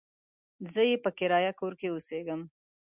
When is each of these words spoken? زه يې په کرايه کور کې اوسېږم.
زه 0.71 0.81
يې 0.89 0.95
په 1.03 1.09
کرايه 1.17 1.51
کور 1.59 1.73
کې 1.79 1.87
اوسېږم. 1.91 2.41